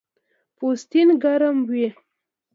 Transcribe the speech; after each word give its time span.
پوستین 0.57 1.09
ګرم 1.23 1.57
وي 1.69 1.87